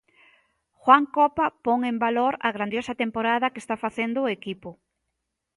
Juan 0.83 1.03
Copa 1.17 1.45
pon 1.65 1.79
en 1.91 1.97
valor 2.05 2.33
a 2.47 2.49
grandiosa 2.55 2.93
temporada 3.03 3.51
que 3.53 3.61
está 3.63 3.75
facendo 3.85 4.19
o 4.21 4.31
equipo. 4.37 4.69